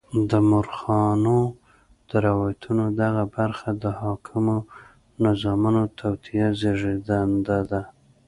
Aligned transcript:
د 0.29 0.31
مورخانو 0.49 1.39
د 2.09 2.11
روایتونو 2.27 2.85
دغه 3.01 3.23
برخه 3.35 3.69
د 3.83 3.85
حاکمو 4.01 4.57
نظامونو 5.25 5.81
د 5.87 5.91
توطیو 6.01 6.47
زېږنده 6.59 7.59
ده. 7.71 7.81